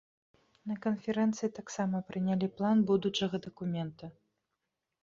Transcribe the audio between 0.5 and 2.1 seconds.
На канферэнцыі таксама